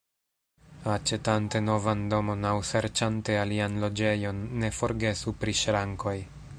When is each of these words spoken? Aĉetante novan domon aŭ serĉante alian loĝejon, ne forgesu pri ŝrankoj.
Aĉetante 0.93 1.61
novan 1.65 2.01
domon 2.13 2.49
aŭ 2.53 2.55
serĉante 2.71 3.37
alian 3.43 3.79
loĝejon, 3.87 4.41
ne 4.65 4.75
forgesu 4.83 5.37
pri 5.45 5.59
ŝrankoj. 5.63 6.17